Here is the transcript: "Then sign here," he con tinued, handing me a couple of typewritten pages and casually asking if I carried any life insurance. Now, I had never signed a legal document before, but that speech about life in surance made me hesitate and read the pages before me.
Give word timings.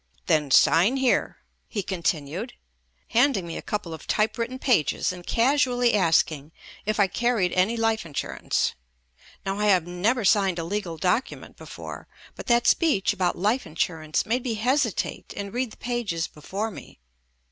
"Then 0.25 0.49
sign 0.49 0.97
here," 0.97 1.37
he 1.67 1.83
con 1.83 2.01
tinued, 2.01 2.53
handing 3.09 3.45
me 3.45 3.55
a 3.55 3.61
couple 3.61 3.93
of 3.93 4.07
typewritten 4.07 4.57
pages 4.57 5.11
and 5.11 5.27
casually 5.27 5.93
asking 5.93 6.51
if 6.87 6.99
I 6.99 7.05
carried 7.05 7.53
any 7.53 7.77
life 7.77 8.03
insurance. 8.03 8.73
Now, 9.45 9.59
I 9.59 9.65
had 9.67 9.87
never 9.87 10.25
signed 10.25 10.57
a 10.57 10.63
legal 10.63 10.97
document 10.97 11.55
before, 11.55 12.07
but 12.35 12.47
that 12.47 12.65
speech 12.65 13.13
about 13.13 13.37
life 13.37 13.67
in 13.67 13.75
surance 13.75 14.25
made 14.25 14.43
me 14.43 14.55
hesitate 14.55 15.35
and 15.37 15.53
read 15.53 15.69
the 15.69 15.77
pages 15.77 16.25
before 16.27 16.71
me. 16.71 16.99